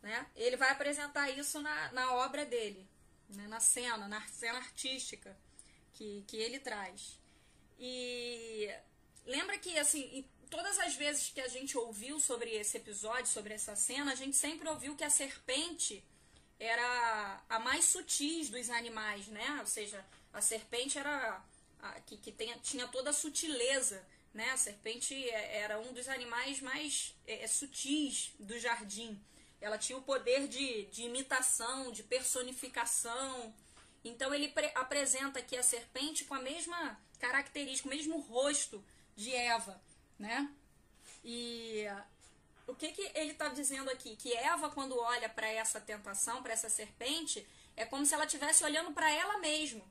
Né? 0.00 0.26
Ele 0.36 0.56
vai 0.56 0.70
apresentar 0.70 1.30
isso 1.30 1.60
na, 1.60 1.92
na 1.92 2.14
obra 2.14 2.44
dele, 2.44 2.88
né? 3.28 3.46
na 3.48 3.60
cena, 3.60 4.08
na 4.08 4.20
cena 4.28 4.58
artística 4.58 5.36
que, 5.94 6.24
que 6.26 6.36
ele 6.36 6.58
traz. 6.58 7.18
E 7.78 8.68
lembra 9.26 9.58
que, 9.58 9.76
assim, 9.78 10.24
todas 10.48 10.78
as 10.78 10.94
vezes 10.94 11.30
que 11.30 11.40
a 11.40 11.48
gente 11.48 11.76
ouviu 11.76 12.20
sobre 12.20 12.50
esse 12.50 12.76
episódio, 12.76 13.26
sobre 13.26 13.54
essa 13.54 13.74
cena, 13.74 14.12
a 14.12 14.14
gente 14.14 14.36
sempre 14.36 14.68
ouviu 14.68 14.96
que 14.96 15.04
a 15.04 15.10
serpente 15.10 16.04
era 16.58 17.42
a 17.48 17.58
mais 17.58 17.86
sutis 17.86 18.48
dos 18.48 18.70
animais, 18.70 19.26
né? 19.26 19.58
Ou 19.60 19.66
seja, 19.66 20.04
A 20.32 20.40
serpente 20.40 20.98
era 20.98 21.44
que, 22.06 22.16
que 22.16 22.32
tem, 22.32 22.52
tinha 22.60 22.86
toda 22.88 23.10
a 23.10 23.12
sutileza, 23.12 24.04
né? 24.32 24.50
A 24.50 24.56
serpente 24.56 25.14
é, 25.14 25.58
era 25.58 25.78
um 25.78 25.92
dos 25.92 26.08
animais 26.08 26.60
mais 26.60 27.14
é, 27.26 27.44
é, 27.44 27.46
sutis 27.46 28.32
do 28.38 28.58
jardim. 28.58 29.20
Ela 29.60 29.78
tinha 29.78 29.98
o 29.98 30.02
poder 30.02 30.48
de, 30.48 30.86
de 30.86 31.02
imitação, 31.02 31.92
de 31.92 32.02
personificação. 32.02 33.54
Então 34.04 34.34
ele 34.34 34.52
apresenta 34.74 35.38
aqui 35.38 35.56
a 35.56 35.62
serpente 35.62 36.24
com 36.24 36.34
a 36.34 36.40
mesma 36.40 37.00
característica, 37.18 37.88
o 37.88 37.90
mesmo 37.90 38.20
rosto 38.20 38.84
de 39.14 39.32
Eva, 39.34 39.80
né? 40.18 40.52
E 41.24 41.86
o 42.66 42.74
que, 42.74 42.90
que 42.90 43.02
ele 43.14 43.32
está 43.32 43.48
dizendo 43.48 43.90
aqui? 43.90 44.16
Que 44.16 44.32
Eva, 44.32 44.70
quando 44.70 44.98
olha 44.98 45.28
para 45.28 45.48
essa 45.48 45.80
tentação, 45.80 46.42
para 46.42 46.52
essa 46.52 46.68
serpente, 46.68 47.46
é 47.76 47.84
como 47.84 48.04
se 48.04 48.14
ela 48.14 48.24
estivesse 48.24 48.64
olhando 48.64 48.92
para 48.92 49.10
ela 49.10 49.38
mesma. 49.38 49.84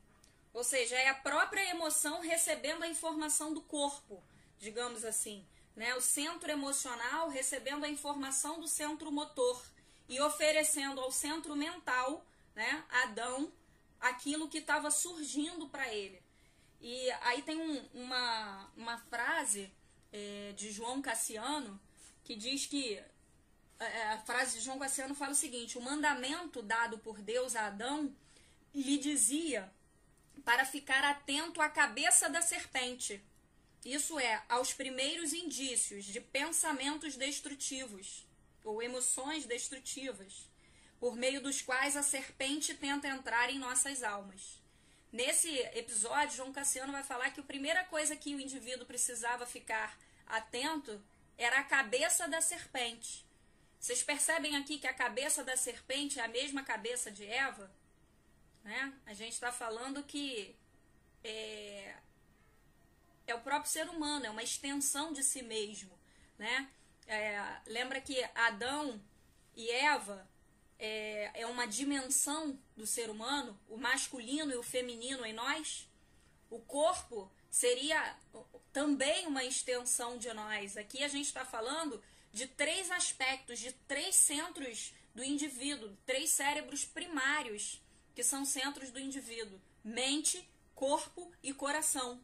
Ou 0.53 0.63
seja, 0.63 0.95
é 0.95 1.07
a 1.07 1.15
própria 1.15 1.69
emoção 1.69 2.21
recebendo 2.21 2.83
a 2.83 2.87
informação 2.87 3.53
do 3.53 3.61
corpo, 3.61 4.21
digamos 4.59 5.05
assim. 5.05 5.45
Né? 5.75 5.95
O 5.95 6.01
centro 6.01 6.51
emocional 6.51 7.29
recebendo 7.29 7.85
a 7.85 7.89
informação 7.89 8.59
do 8.59 8.67
centro 8.67 9.11
motor 9.11 9.63
e 10.09 10.19
oferecendo 10.19 10.99
ao 10.99 11.11
centro 11.11 11.55
mental, 11.55 12.25
né, 12.53 12.83
Adão, 13.03 13.51
aquilo 13.99 14.49
que 14.49 14.57
estava 14.57 14.91
surgindo 14.91 15.69
para 15.69 15.93
ele. 15.93 16.21
E 16.81 17.09
aí 17.21 17.41
tem 17.43 17.55
um, 17.55 17.85
uma, 17.93 18.69
uma 18.75 18.97
frase 18.97 19.71
é, 20.11 20.53
de 20.57 20.71
João 20.71 21.01
Cassiano 21.01 21.79
que 22.23 22.35
diz 22.35 22.65
que 22.65 22.95
é, 23.79 23.85
é, 23.85 24.07
a 24.13 24.17
frase 24.19 24.57
de 24.57 24.65
João 24.65 24.79
Cassiano 24.79 25.15
fala 25.15 25.31
o 25.31 25.35
seguinte: 25.35 25.77
o 25.77 25.81
mandamento 25.81 26.61
dado 26.61 26.97
por 26.97 27.21
Deus 27.21 27.55
a 27.55 27.67
Adão 27.67 28.13
lhe 28.73 28.97
dizia 28.97 29.71
para 30.43 30.65
ficar 30.65 31.03
atento 31.03 31.61
à 31.61 31.69
cabeça 31.69 32.29
da 32.29 32.41
serpente. 32.41 33.23
Isso 33.83 34.19
é, 34.19 34.43
aos 34.47 34.73
primeiros 34.73 35.33
indícios 35.33 36.05
de 36.05 36.21
pensamentos 36.21 37.15
destrutivos 37.15 38.25
ou 38.63 38.81
emoções 38.81 39.45
destrutivas, 39.45 40.47
por 40.99 41.15
meio 41.15 41.41
dos 41.41 41.61
quais 41.61 41.97
a 41.97 42.03
serpente 42.03 42.75
tenta 42.75 43.07
entrar 43.07 43.49
em 43.49 43.57
nossas 43.57 44.03
almas. 44.03 44.61
Nesse 45.11 45.49
episódio, 45.73 46.37
João 46.37 46.53
Cassiano 46.53 46.93
vai 46.93 47.03
falar 47.03 47.31
que 47.31 47.41
a 47.41 47.43
primeira 47.43 47.83
coisa 47.85 48.15
que 48.15 48.35
o 48.35 48.39
indivíduo 48.39 48.85
precisava 48.85 49.45
ficar 49.45 49.97
atento 50.27 51.03
era 51.37 51.59
a 51.59 51.63
cabeça 51.63 52.27
da 52.27 52.39
serpente. 52.39 53.25
Vocês 53.79 54.03
percebem 54.03 54.55
aqui 54.55 54.77
que 54.77 54.87
a 54.87 54.93
cabeça 54.93 55.43
da 55.43 55.57
serpente 55.57 56.19
é 56.19 56.23
a 56.23 56.27
mesma 56.27 56.63
cabeça 56.63 57.09
de 57.09 57.25
Eva? 57.25 57.69
Né? 58.63 58.93
A 59.05 59.13
gente 59.13 59.33
está 59.33 59.51
falando 59.51 60.03
que 60.03 60.55
é, 61.23 61.95
é 63.27 63.35
o 63.35 63.41
próprio 63.41 63.71
ser 63.71 63.89
humano, 63.89 64.25
é 64.25 64.29
uma 64.29 64.43
extensão 64.43 65.11
de 65.11 65.23
si 65.23 65.41
mesmo. 65.41 65.91
Né? 66.37 66.69
É, 67.07 67.41
lembra 67.67 67.99
que 67.99 68.23
Adão 68.35 69.01
e 69.55 69.69
Eva 69.69 70.27
é, 70.79 71.41
é 71.41 71.45
uma 71.45 71.67
dimensão 71.67 72.57
do 72.75 72.87
ser 72.87 73.09
humano, 73.09 73.59
o 73.67 73.77
masculino 73.77 74.51
e 74.51 74.57
o 74.57 74.63
feminino 74.63 75.25
em 75.25 75.33
nós? 75.33 75.87
O 76.49 76.59
corpo 76.59 77.31
seria 77.49 78.17
também 78.71 79.27
uma 79.27 79.43
extensão 79.43 80.17
de 80.17 80.31
nós. 80.33 80.77
Aqui 80.77 81.03
a 81.03 81.07
gente 81.07 81.27
está 81.27 81.45
falando 81.45 82.01
de 82.31 82.47
três 82.47 82.89
aspectos, 82.89 83.59
de 83.59 83.71
três 83.87 84.15
centros 84.15 84.93
do 85.13 85.23
indivíduo, 85.23 85.95
três 86.05 86.29
cérebros 86.29 86.85
primários 86.85 87.80
que 88.15 88.23
são 88.23 88.45
centros 88.45 88.91
do 88.91 88.99
indivíduo: 88.99 89.59
mente, 89.83 90.47
corpo 90.75 91.31
e 91.43 91.53
coração. 91.53 92.21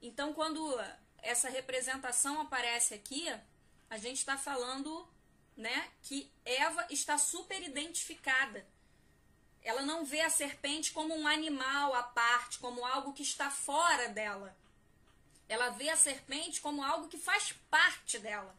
Então, 0.00 0.32
quando 0.32 0.78
essa 1.18 1.48
representação 1.48 2.40
aparece 2.40 2.94
aqui, 2.94 3.26
a 3.88 3.96
gente 3.96 4.18
está 4.18 4.36
falando 4.36 5.08
né, 5.56 5.90
que 6.02 6.30
Eva 6.44 6.86
está 6.90 7.16
super 7.16 7.62
identificada. 7.62 8.66
Ela 9.62 9.82
não 9.82 10.04
vê 10.04 10.20
a 10.20 10.28
serpente 10.28 10.92
como 10.92 11.14
um 11.14 11.26
animal 11.26 11.94
à 11.94 12.02
parte, 12.02 12.58
como 12.58 12.84
algo 12.84 13.14
que 13.14 13.22
está 13.22 13.50
fora 13.50 14.08
dela. 14.08 14.54
Ela 15.48 15.70
vê 15.70 15.88
a 15.88 15.96
serpente 15.96 16.60
como 16.60 16.82
algo 16.82 17.08
que 17.08 17.18
faz 17.18 17.52
parte 17.70 18.18
dela. 18.18 18.54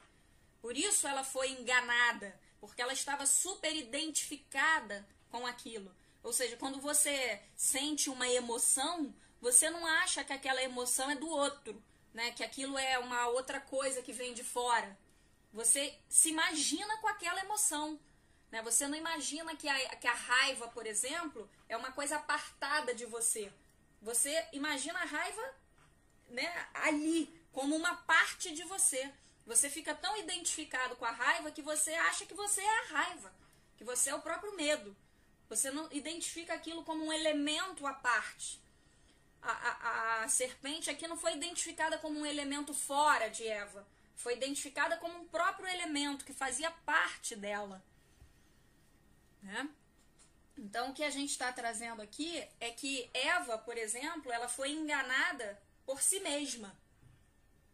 Por 0.61 0.75
isso 0.75 1.07
ela 1.07 1.23
foi 1.23 1.51
enganada, 1.51 2.39
porque 2.59 2.81
ela 2.81 2.93
estava 2.93 3.27
super 3.27 3.75
identificada 3.75 5.07
com 5.29 5.45
aquilo. 5.45 5.95
Ou 6.25 6.33
seja, 6.33 6.57
quando 6.57 6.81
você 6.81 7.39
sente 7.55 8.09
uma 8.09 8.27
emoção, 8.27 9.13
você 9.39 9.69
não 9.69 9.85
acha 9.85 10.23
que 10.23 10.33
aquela 10.33 10.63
emoção 10.63 11.11
é 11.11 11.15
do 11.15 11.29
outro, 11.29 11.79
né? 12.11 12.31
Que 12.31 12.43
aquilo 12.43 12.75
é 12.79 12.97
uma 12.97 13.27
outra 13.27 13.61
coisa 13.61 14.01
que 14.01 14.11
vem 14.11 14.33
de 14.33 14.43
fora. 14.43 14.97
Você 15.53 15.95
se 16.09 16.29
imagina 16.29 16.97
com 16.97 17.07
aquela 17.07 17.39
emoção. 17.41 17.99
Né? 18.51 18.59
Você 18.63 18.87
não 18.87 18.97
imagina 18.97 19.55
que 19.55 19.69
a, 19.69 19.95
que 19.97 20.07
a 20.07 20.15
raiva, 20.15 20.67
por 20.69 20.87
exemplo, 20.87 21.47
é 21.69 21.77
uma 21.77 21.91
coisa 21.91 22.15
apartada 22.15 22.95
de 22.95 23.05
você. 23.05 23.53
Você 24.01 24.47
imagina 24.51 24.97
a 24.97 25.05
raiva 25.05 25.53
né, 26.27 26.67
ali, 26.73 27.31
como 27.51 27.75
uma 27.75 27.97
parte 27.97 28.51
de 28.51 28.63
você. 28.63 29.13
Você 29.45 29.69
fica 29.69 29.93
tão 29.93 30.17
identificado 30.17 30.95
com 30.95 31.05
a 31.05 31.11
raiva 31.11 31.51
que 31.51 31.61
você 31.61 31.93
acha 31.93 32.25
que 32.25 32.33
você 32.33 32.61
é 32.61 32.79
a 32.79 32.87
raiva, 32.97 33.31
que 33.77 33.83
você 33.83 34.09
é 34.09 34.15
o 34.15 34.23
próprio 34.23 34.55
medo. 34.55 34.97
Você 35.55 35.71
não 35.71 35.87
identifica 35.91 36.53
aquilo 36.53 36.83
como 36.83 37.05
um 37.05 37.13
elemento 37.13 37.87
à 37.87 37.93
parte. 37.93 38.59
A, 39.41 39.51
a, 39.51 40.23
a 40.23 40.27
serpente 40.27 40.89
aqui 40.89 41.07
não 41.07 41.17
foi 41.17 41.33
identificada 41.33 41.97
como 41.97 42.19
um 42.19 42.25
elemento 42.25 42.73
fora 42.73 43.29
de 43.29 43.47
Eva, 43.47 43.87
foi 44.15 44.33
identificada 44.33 44.97
como 44.97 45.19
um 45.19 45.27
próprio 45.27 45.67
elemento 45.67 46.25
que 46.25 46.33
fazia 46.33 46.71
parte 46.71 47.35
dela. 47.35 47.83
Né? 49.43 49.69
Então, 50.57 50.89
o 50.89 50.93
que 50.93 51.03
a 51.03 51.09
gente 51.09 51.29
está 51.31 51.51
trazendo 51.51 52.01
aqui 52.01 52.43
é 52.59 52.71
que 52.71 53.09
Eva, 53.13 53.57
por 53.57 53.77
exemplo, 53.77 54.31
ela 54.31 54.47
foi 54.47 54.71
enganada 54.71 55.61
por 55.85 56.01
si 56.01 56.19
mesma. 56.21 56.75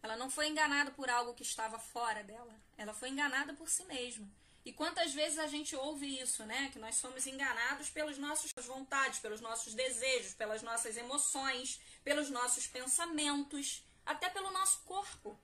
Ela 0.04 0.18
não 0.18 0.30
foi 0.30 0.48
enganada 0.50 0.92
por 0.92 1.10
algo 1.10 1.34
que 1.34 1.44
estava 1.44 1.78
fora 1.80 2.24
dela. 2.24 2.54
Ela 2.78 2.94
foi 2.94 3.10
enganada 3.10 3.54
por 3.54 3.70
si 3.70 3.86
mesma. 3.86 4.28
E 4.64 4.72
quantas 4.72 5.12
vezes 5.14 5.40
a 5.40 5.48
gente 5.48 5.76
ouve 5.76 6.20
isso, 6.20 6.46
né? 6.46 6.70
Que 6.72 6.78
nós 6.78 6.96
somos 6.96 7.26
enganados 7.26 7.90
pelas 7.90 8.18
nossas 8.18 8.52
vontades, 8.66 9.20
pelos 9.20 9.42
nossos 9.42 9.74
desejos, 9.74 10.34
pelas 10.34 10.62
nossas 10.62 10.98
emoções, 10.98 11.80
pelos 12.04 12.30
nossos 12.30 12.68
pensamentos, 12.68 13.84
até 14.06 14.30
pelo 14.30 14.52
nosso 14.52 14.82
corpo. 14.82 15.38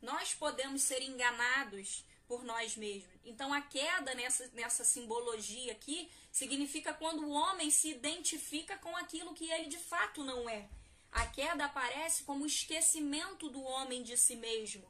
Nós 0.00 0.34
podemos 0.34 0.82
ser 0.82 1.02
enganados 1.02 2.04
por 2.28 2.44
nós 2.44 2.76
mesmos. 2.76 3.10
Então 3.24 3.52
a 3.52 3.60
queda 3.60 4.14
nessa, 4.14 4.48
nessa 4.52 4.84
simbologia 4.84 5.72
aqui 5.72 6.10
significa 6.30 6.92
quando 6.92 7.24
o 7.24 7.30
homem 7.30 7.70
se 7.70 7.90
identifica 7.90 8.76
com 8.78 8.96
aquilo 8.96 9.34
que 9.34 9.50
ele 9.50 9.68
de 9.68 9.78
fato 9.78 10.22
não 10.22 10.48
é. 10.48 10.68
A 11.10 11.26
queda 11.26 11.64
aparece 11.64 12.24
como 12.24 12.44
o 12.44 12.46
esquecimento 12.46 13.48
do 13.48 13.62
homem 13.62 14.02
de 14.02 14.16
si 14.16 14.36
mesmo, 14.36 14.86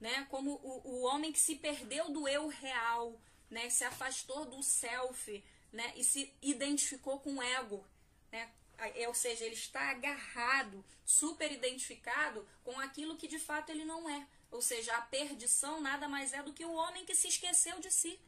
né? 0.00 0.26
Como 0.30 0.52
o, 0.62 0.82
o 0.84 1.02
homem 1.02 1.32
que 1.32 1.40
se 1.40 1.56
perdeu 1.56 2.10
do 2.10 2.28
eu 2.28 2.48
real, 2.48 3.20
né? 3.50 3.70
Se 3.70 3.84
afastou 3.84 4.44
do 4.44 4.62
self, 4.62 5.42
né? 5.72 5.92
E 5.96 6.04
se 6.04 6.32
identificou 6.42 7.20
com 7.20 7.36
o 7.36 7.42
ego, 7.42 7.84
né? 8.30 8.50
É, 8.78 9.06
ou 9.06 9.14
seja, 9.14 9.44
ele 9.44 9.54
está 9.54 9.90
agarrado, 9.90 10.84
super 11.04 11.50
identificado 11.50 12.46
com 12.64 12.78
aquilo 12.80 13.16
que 13.16 13.28
de 13.28 13.38
fato 13.38 13.70
ele 13.70 13.84
não 13.84 14.08
é. 14.08 14.26
Ou 14.50 14.60
seja, 14.60 14.96
a 14.96 15.02
perdição 15.02 15.80
nada 15.80 16.08
mais 16.08 16.32
é 16.32 16.42
do 16.42 16.52
que 16.52 16.64
o 16.64 16.74
homem 16.74 17.04
que 17.04 17.14
se 17.14 17.28
esqueceu 17.28 17.80
de 17.80 17.90
si. 17.90 18.18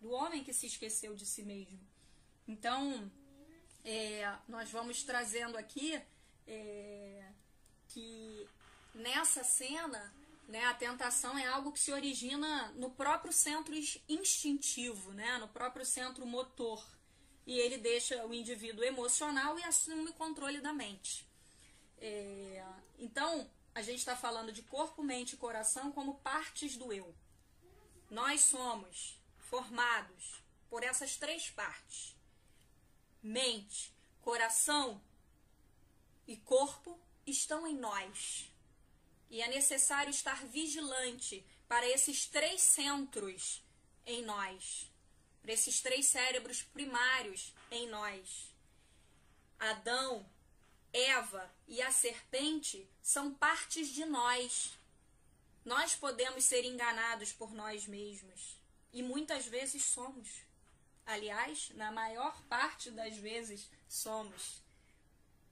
Do 0.00 0.10
homem 0.10 0.44
que 0.44 0.52
se 0.52 0.66
esqueceu 0.66 1.14
de 1.14 1.24
si 1.24 1.42
mesmo. 1.42 1.78
Então, 2.46 3.10
é, 3.84 4.36
nós 4.48 4.70
vamos 4.70 5.02
trazendo 5.02 5.56
aqui 5.56 6.00
é, 6.46 7.24
que 7.88 8.48
nessa 8.94 9.42
cena 9.42 10.14
né, 10.46 10.64
a 10.64 10.74
tentação 10.74 11.36
é 11.36 11.46
algo 11.46 11.72
que 11.72 11.80
se 11.80 11.92
origina 11.92 12.72
no 12.76 12.90
próprio 12.90 13.32
centro 13.32 13.74
instintivo, 14.08 15.12
né, 15.12 15.38
no 15.38 15.48
próprio 15.48 15.84
centro 15.84 16.24
motor. 16.26 16.84
E 17.46 17.58
ele 17.58 17.78
deixa 17.78 18.24
o 18.26 18.34
indivíduo 18.34 18.84
emocional 18.84 19.58
e 19.58 19.64
assume 19.64 20.10
o 20.10 20.14
controle 20.14 20.60
da 20.60 20.72
mente. 20.72 21.26
É, 21.98 22.64
então, 22.98 23.48
a 23.74 23.82
gente 23.82 23.98
está 23.98 24.16
falando 24.16 24.52
de 24.52 24.62
corpo, 24.62 25.02
mente 25.02 25.34
e 25.34 25.36
coração 25.36 25.92
como 25.92 26.18
partes 26.20 26.76
do 26.76 26.92
eu. 26.92 27.14
Nós 28.10 28.40
somos 28.42 29.20
formados 29.38 30.42
por 30.68 30.82
essas 30.82 31.16
três 31.16 31.50
partes: 31.50 32.16
mente, 33.22 33.92
coração 34.22 35.00
e 36.26 36.36
corpo 36.36 36.98
estão 37.26 37.66
em 37.66 37.76
nós. 37.76 38.50
E 39.28 39.42
é 39.42 39.48
necessário 39.48 40.10
estar 40.10 40.44
vigilante 40.46 41.44
para 41.68 41.86
esses 41.88 42.26
três 42.26 42.62
centros 42.62 43.62
em 44.06 44.22
nós, 44.22 44.90
para 45.42 45.52
esses 45.52 45.80
três 45.80 46.06
cérebros 46.06 46.62
primários 46.62 47.52
em 47.70 47.88
nós. 47.88 48.54
Adão, 49.58 50.28
Eva 50.92 51.50
e 51.66 51.82
a 51.82 51.90
serpente 51.90 52.88
são 53.02 53.34
partes 53.34 53.88
de 53.88 54.04
nós. 54.04 54.78
Nós 55.64 55.94
podemos 55.94 56.44
ser 56.44 56.64
enganados 56.64 57.32
por 57.32 57.52
nós 57.52 57.86
mesmos 57.86 58.56
e 58.92 59.02
muitas 59.02 59.46
vezes 59.46 59.84
somos. 59.84 60.46
Aliás, 61.04 61.70
na 61.74 61.92
maior 61.92 62.40
parte 62.44 62.90
das 62.90 63.16
vezes 63.16 63.68
somos. 63.88 64.62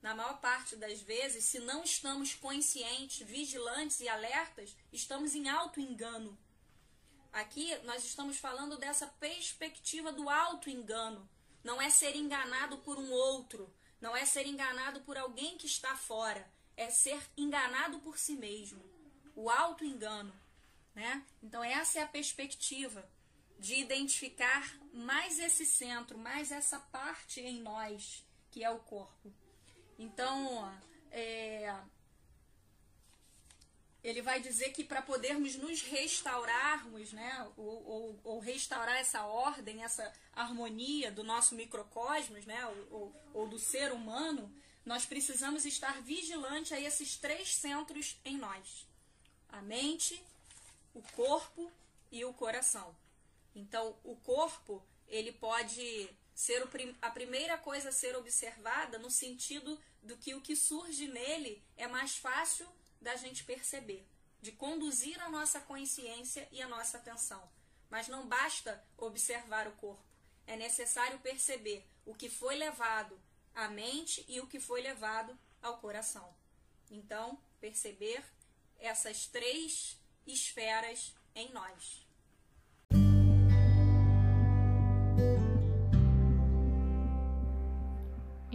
Na 0.04 0.14
maior 0.14 0.38
parte 0.38 0.76
das 0.76 1.00
vezes, 1.00 1.46
se 1.46 1.58
não 1.60 1.82
estamos 1.82 2.34
conscientes, 2.34 3.26
vigilantes 3.26 4.00
e 4.00 4.06
alertas, 4.06 4.76
estamos 4.92 5.34
em 5.34 5.48
auto-engano. 5.48 6.38
Aqui 7.32 7.74
nós 7.84 8.04
estamos 8.04 8.36
falando 8.36 8.76
dessa 8.76 9.06
perspectiva 9.06 10.12
do 10.12 10.28
auto-engano. 10.28 11.26
Não 11.62 11.80
é 11.80 11.88
ser 11.88 12.14
enganado 12.16 12.76
por 12.80 12.98
um 12.98 13.10
outro, 13.10 13.74
não 13.98 14.14
é 14.14 14.26
ser 14.26 14.46
enganado 14.46 15.00
por 15.00 15.16
alguém 15.16 15.56
que 15.56 15.64
está 15.64 15.96
fora, 15.96 16.46
é 16.76 16.90
ser 16.90 17.18
enganado 17.34 17.98
por 18.00 18.18
si 18.18 18.34
mesmo. 18.34 18.84
O 19.34 19.48
auto-engano. 19.48 20.38
Né? 20.94 21.24
Então, 21.42 21.64
essa 21.64 22.00
é 22.00 22.02
a 22.02 22.06
perspectiva 22.06 23.08
de 23.58 23.76
identificar 23.76 24.70
mais 24.92 25.38
esse 25.38 25.64
centro, 25.64 26.18
mais 26.18 26.52
essa 26.52 26.78
parte 26.78 27.40
em 27.40 27.62
nós, 27.62 28.22
que 28.50 28.62
é 28.62 28.68
o 28.68 28.80
corpo. 28.80 29.32
Então, 29.98 30.72
é, 31.10 31.74
ele 34.04 34.20
vai 34.20 34.38
dizer 34.38 34.70
que 34.72 34.84
para 34.84 35.00
podermos 35.00 35.56
nos 35.56 35.80
restaurarmos, 35.80 37.12
né, 37.12 37.50
ou, 37.56 37.86
ou, 37.86 38.20
ou, 38.22 38.38
restaurar 38.38 38.96
essa 38.96 39.24
ordem, 39.24 39.82
essa 39.82 40.12
harmonia 40.34 41.10
do 41.10 41.24
nosso 41.24 41.54
microcosmos, 41.54 42.44
né, 42.44 42.66
ou, 42.90 43.16
ou, 43.32 43.48
do 43.48 43.58
ser 43.58 43.92
humano, 43.92 44.54
nós 44.84 45.06
precisamos 45.06 45.64
estar 45.64 46.02
vigilante 46.02 46.74
a 46.74 46.80
esses 46.80 47.16
três 47.16 47.54
centros 47.54 48.18
em 48.26 48.36
nós: 48.36 48.86
a 49.48 49.62
mente, 49.62 50.22
o 50.92 51.00
corpo 51.14 51.72
e 52.12 52.24
o 52.26 52.34
coração. 52.34 52.94
Então, 53.54 53.96
o 54.04 54.16
corpo 54.16 54.82
ele 55.08 55.32
pode 55.32 56.10
ser 56.34 56.66
a 57.00 57.10
primeira 57.10 57.56
coisa 57.56 57.90
a 57.90 57.92
ser 57.92 58.16
observada 58.16 58.98
no 58.98 59.10
sentido 59.10 59.80
do 60.02 60.16
que 60.16 60.34
o 60.34 60.40
que 60.40 60.56
surge 60.56 61.06
nele 61.06 61.62
é 61.76 61.86
mais 61.86 62.16
fácil 62.16 62.68
da 63.00 63.14
gente 63.16 63.44
perceber, 63.44 64.06
de 64.40 64.50
conduzir 64.50 65.20
a 65.22 65.28
nossa 65.28 65.60
consciência 65.60 66.48
e 66.50 66.60
a 66.60 66.68
nossa 66.68 66.98
atenção. 66.98 67.48
Mas 67.88 68.08
não 68.08 68.26
basta 68.26 68.84
observar 68.96 69.68
o 69.68 69.72
corpo, 69.72 70.04
é 70.46 70.56
necessário 70.56 71.18
perceber 71.20 71.86
o 72.04 72.14
que 72.14 72.28
foi 72.28 72.56
levado 72.56 73.18
à 73.54 73.68
mente 73.68 74.24
e 74.28 74.40
o 74.40 74.46
que 74.46 74.58
foi 74.58 74.82
levado 74.82 75.38
ao 75.62 75.78
coração. 75.78 76.34
Então, 76.90 77.38
perceber 77.60 78.22
essas 78.78 79.26
três 79.26 79.96
esferas 80.26 81.14
em 81.34 81.50
nós. 81.52 82.03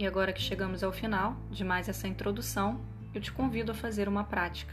E 0.00 0.06
agora 0.06 0.32
que 0.32 0.40
chegamos 0.40 0.82
ao 0.82 0.90
final 0.90 1.36
de 1.50 1.62
mais 1.62 1.86
essa 1.86 2.08
introdução, 2.08 2.82
eu 3.12 3.20
te 3.20 3.30
convido 3.30 3.70
a 3.70 3.74
fazer 3.74 4.08
uma 4.08 4.24
prática. 4.24 4.72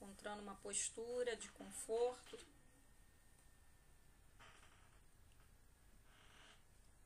Encontrando 0.00 0.40
uma 0.40 0.54
postura 0.54 1.36
de 1.36 1.50
conforto. 1.50 2.38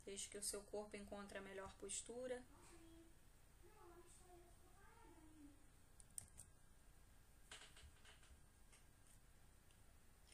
Deixe 0.04 0.28
que 0.28 0.38
o 0.38 0.42
seu 0.44 0.60
corpo 0.60 0.96
encontre 0.96 1.38
a 1.38 1.40
melhor 1.40 1.72
postura. 1.80 2.40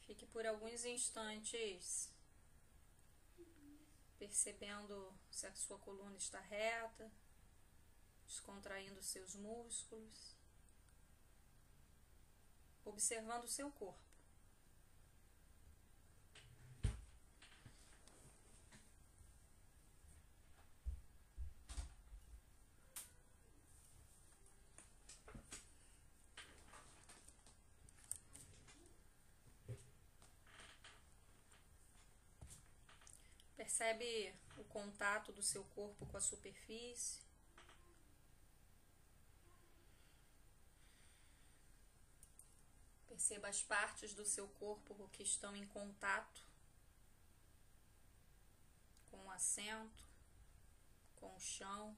Fique 0.01 0.27
por 0.27 0.45
alguns 0.45 0.85
instantes 0.85 2.13
percebendo 4.17 5.13
se 5.29 5.47
a 5.47 5.53
sua 5.55 5.77
coluna 5.79 6.17
está 6.17 6.39
reta, 6.39 7.11
descontraindo 8.25 9.01
seus 9.01 9.35
músculos, 9.35 10.35
observando 12.83 13.45
o 13.45 13.49
seu 13.49 13.71
corpo. 13.71 14.04
Percebe 33.65 34.31
o 34.57 34.63
contato 34.65 35.31
do 35.31 35.41
seu 35.41 35.63
corpo 35.63 36.05
com 36.05 36.17
a 36.17 36.21
superfície. 36.21 37.19
Perceba 43.07 43.47
as 43.47 43.63
partes 43.63 44.13
do 44.13 44.23
seu 44.23 44.47
corpo 44.47 45.09
que 45.09 45.23
estão 45.23 45.55
em 45.55 45.65
contato 45.65 46.43
com 49.09 49.25
o 49.25 49.31
assento, 49.31 50.05
com 51.15 51.35
o 51.35 51.39
chão. 51.39 51.97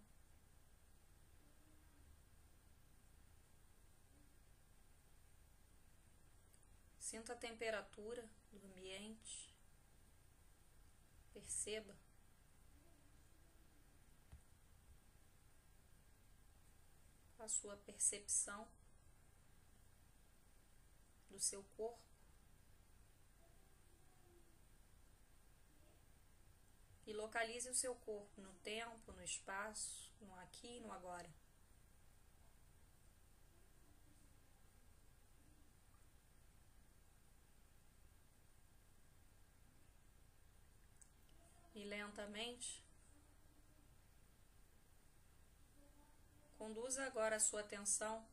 Sinta 6.97 7.33
a 7.33 7.35
temperatura 7.35 8.25
do 8.53 8.65
ambiente. 8.67 9.56
Perceba. 11.37 11.95
A 17.37 17.47
sua 17.47 17.77
percepção 17.77 18.67
do 21.29 21.39
seu 21.39 21.63
corpo. 21.77 22.01
E 27.05 27.13
localize 27.13 27.69
o 27.69 27.75
seu 27.75 27.93
corpo 27.97 28.41
no 28.41 28.53
tempo, 28.55 29.11
no 29.11 29.23
espaço, 29.23 30.11
no 30.19 30.33
aqui 30.39 30.77
e 30.77 30.81
no 30.81 30.91
agora. 30.91 31.29
Lentamente. 41.87 42.83
Conduza 46.57 47.05
agora 47.05 47.37
a 47.37 47.39
sua 47.39 47.61
atenção 47.61 48.25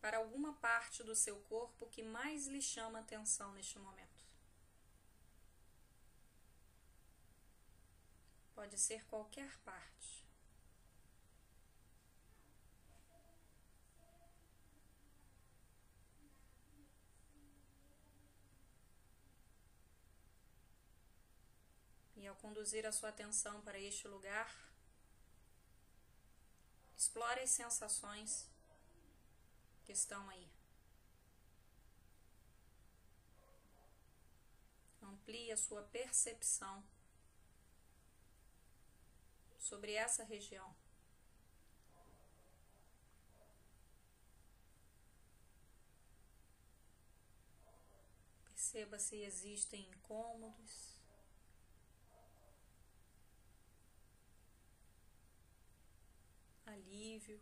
para 0.00 0.18
alguma 0.18 0.52
parte 0.54 1.02
do 1.02 1.14
seu 1.14 1.40
corpo 1.42 1.88
que 1.88 2.02
mais 2.02 2.46
lhe 2.46 2.62
chama 2.62 3.00
atenção 3.00 3.52
neste 3.52 3.78
momento. 3.78 4.24
Pode 8.54 8.78
ser 8.78 9.04
qualquer 9.06 9.58
parte. 9.58 9.98
ao 22.27 22.27
conduzir 22.38 22.86
a 22.86 22.92
sua 22.92 23.10
atenção 23.10 23.60
para 23.62 23.78
este 23.78 24.06
lugar, 24.08 24.48
explore 26.96 27.40
as 27.40 27.50
sensações 27.50 28.48
que 29.84 29.92
estão 29.92 30.28
aí. 30.30 30.48
Amplie 35.02 35.50
a 35.52 35.56
sua 35.56 35.82
percepção 35.84 36.84
sobre 39.58 39.92
essa 39.92 40.24
região. 40.24 40.74
Perceba 48.46 48.98
se 48.98 49.16
existem 49.22 49.88
incômodos. 49.88 50.97
alívio, 57.18 57.40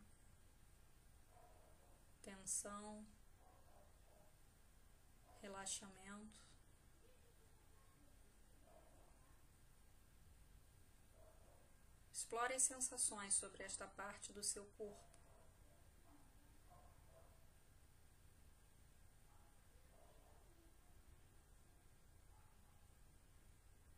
tensão, 2.23 3.07
relaxamento. 5.43 6.41
Explore 12.11 12.55
as 12.55 12.63
sensações 12.63 13.35
sobre 13.35 13.63
esta 13.63 13.87
parte 13.87 14.33
do 14.33 14.43
seu 14.43 14.65
corpo. 14.79 15.15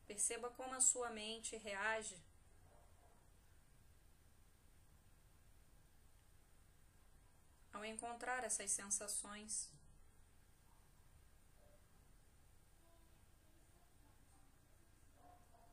Perceba 0.08 0.50
como 0.50 0.74
a 0.74 0.80
sua 0.80 1.10
mente 1.10 1.56
reage 1.56 2.20
ao 7.78 7.84
encontrar 7.84 8.42
essas 8.42 8.70
sensações. 8.72 9.70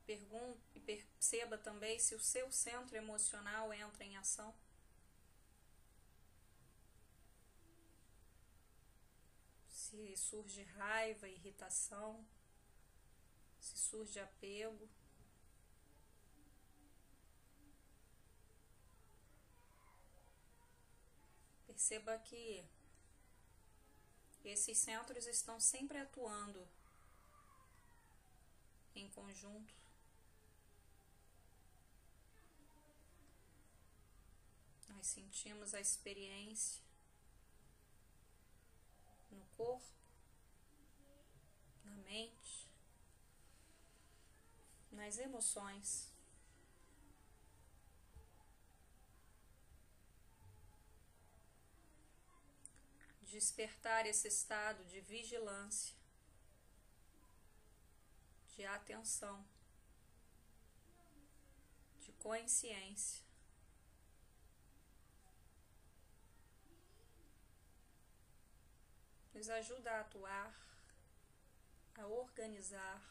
Pergunte 0.06 0.60
e 0.72 0.80
perceba 0.80 1.58
também 1.58 1.98
se 1.98 2.14
o 2.14 2.20
seu 2.20 2.50
centro 2.52 2.96
emocional 2.96 3.72
entra 3.74 4.04
em 4.04 4.16
ação. 4.16 4.54
Se 9.68 10.16
surge 10.16 10.62
raiva, 10.62 11.28
irritação, 11.28 12.24
se 13.58 13.76
surge 13.76 14.20
apego. 14.20 14.88
Perceba 21.76 22.16
que 22.20 22.64
esses 24.42 24.78
centros 24.78 25.26
estão 25.26 25.60
sempre 25.60 25.98
atuando 25.98 26.66
em 28.94 29.10
conjunto. 29.10 29.74
Nós 34.88 35.06
sentimos 35.06 35.74
a 35.74 35.80
experiência 35.80 36.82
no 39.30 39.44
corpo, 39.54 39.92
na 41.84 41.94
mente, 41.96 42.70
nas 44.92 45.18
emoções. 45.18 46.15
Despertar 53.36 54.06
esse 54.06 54.28
estado 54.28 54.82
de 54.86 54.98
vigilância, 54.98 55.94
de 58.54 58.64
atenção, 58.64 59.46
de 62.00 62.12
consciência. 62.12 63.22
Nos 69.34 69.50
ajuda 69.50 69.90
a 69.90 70.00
atuar, 70.00 70.54
a 71.98 72.06
organizar, 72.06 73.02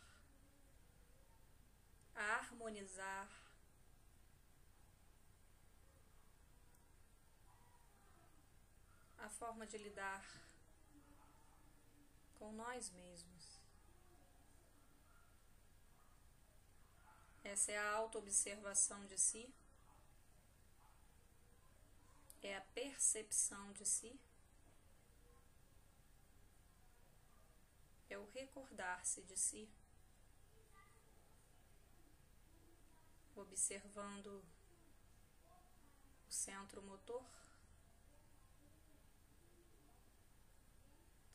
a 2.16 2.38
harmonizar 2.38 3.45
a 9.26 9.30
forma 9.30 9.66
de 9.66 9.76
lidar 9.80 10.24
com 12.38 12.52
nós 12.52 12.92
mesmos. 12.92 13.60
Essa 17.44 17.72
é 17.72 17.78
a 17.78 17.92
autoobservação 17.94 19.04
de 19.08 19.18
si, 19.18 19.52
é 22.44 22.56
a 22.56 22.62
percepção 22.62 23.72
de 23.72 23.84
si, 23.84 24.20
é 28.08 28.20
o 28.20 28.30
recordar-se 28.30 29.24
de 29.24 29.36
si, 29.36 29.68
observando 33.36 34.46
o 36.28 36.32
centro 36.32 36.84
motor. 36.84 37.45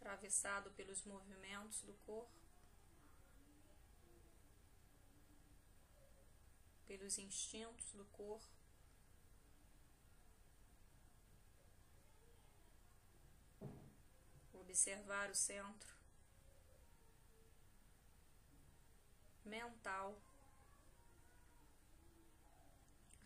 Atravessado 0.00 0.70
pelos 0.70 1.04
movimentos 1.04 1.82
do 1.82 1.92
corpo, 2.06 2.32
pelos 6.88 7.18
instintos 7.18 7.92
do 7.92 8.04
corpo. 8.06 8.46
Observar 14.54 15.28
o 15.28 15.34
centro 15.34 15.94
mental 19.44 20.16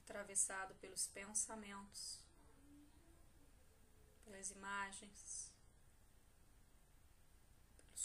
atravessado 0.02 0.74
pelos 0.76 1.06
pensamentos, 1.06 2.18
pelas 4.24 4.50
imagens 4.50 5.53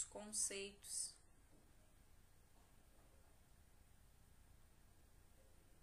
os 0.00 0.04
conceitos 0.06 1.14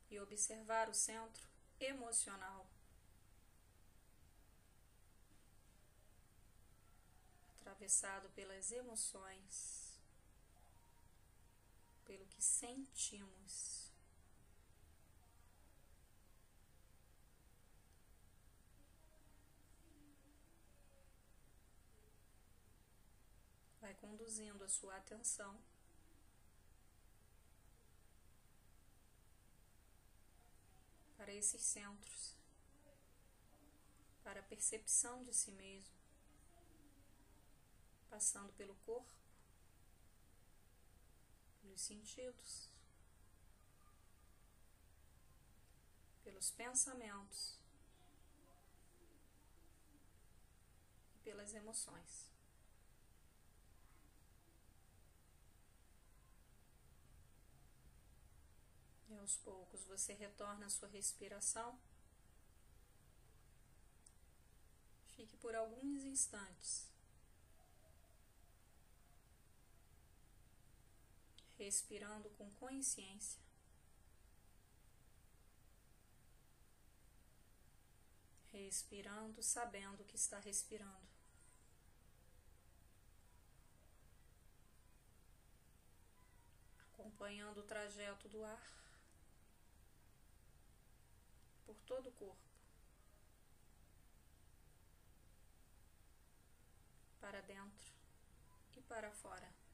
e 0.09 0.19
observar 0.19 0.89
o 0.89 0.93
centro 0.93 1.47
emocional. 1.79 2.67
Atravessado 7.59 8.29
pelas 8.29 8.71
emoções, 8.71 9.99
pelo 12.05 12.25
que 12.27 12.41
sentimos. 12.41 13.86
Vai 23.87 23.95
conduzindo 23.95 24.61
a 24.65 24.67
sua 24.67 24.97
atenção. 24.97 25.57
Para 31.15 31.33
esses 31.33 31.61
centros, 31.61 32.35
para 34.25 34.41
a 34.41 34.43
percepção 34.43 35.23
de 35.23 35.33
si 35.33 35.51
mesmo, 35.51 35.95
passando 38.09 38.51
pelo 38.53 38.75
corpo, 38.87 39.13
pelos 41.61 41.79
sentidos, 41.79 42.69
pelos 46.25 46.51
pensamentos. 46.51 47.57
E 51.15 51.19
pelas 51.19 51.53
emoções. 51.53 52.37
E 59.09 59.16
aos 59.27 59.35
poucos 59.39 59.83
você 59.83 60.13
retorna 60.13 60.67
à 60.67 60.69
sua 60.69 60.87
respiração. 60.87 61.77
Fique 65.17 65.35
por 65.35 65.53
alguns 65.53 66.05
instantes. 66.05 66.87
Respirando 71.57 72.29
com 72.37 72.49
consciência. 72.51 73.41
Respirando, 78.53 79.43
sabendo 79.43 80.05
que 80.05 80.15
está 80.15 80.39
respirando. 80.39 81.05
Acompanhando 86.93 87.57
o 87.57 87.63
trajeto 87.63 88.29
do 88.29 88.45
ar 88.45 88.86
por 91.67 91.75
todo 91.85 92.07
o 92.07 92.11
corpo, 92.13 92.37
para 97.19 97.41
dentro 97.41 97.93
e 98.77 98.81
para 98.81 99.11
fora. 99.11 99.66